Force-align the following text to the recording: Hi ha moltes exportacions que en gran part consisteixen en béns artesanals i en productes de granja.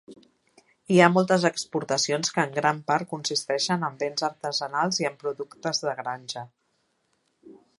Hi 0.93 0.95
ha 1.01 1.09
moltes 1.15 1.43
exportacions 1.49 2.33
que 2.37 2.45
en 2.47 2.55
gran 2.55 2.79
part 2.87 3.09
consisteixen 3.11 3.85
en 3.91 4.01
béns 4.05 4.25
artesanals 4.29 5.03
i 5.03 5.09
en 5.11 5.21
productes 5.25 5.83
de 5.89 5.95
granja. 6.01 6.45